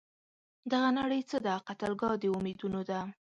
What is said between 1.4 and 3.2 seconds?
ده؟ قتلګاه د امیدونو ده